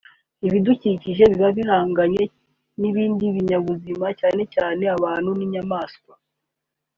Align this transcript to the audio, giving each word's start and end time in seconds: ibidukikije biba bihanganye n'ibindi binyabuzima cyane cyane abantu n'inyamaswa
ibidukikije 0.47 1.23
biba 1.31 1.49
bihanganye 1.57 2.23
n'ibindi 2.79 3.25
binyabuzima 3.35 4.07
cyane 4.19 4.43
cyane 4.53 4.83
abantu 4.95 5.29
n'inyamaswa 5.37 6.13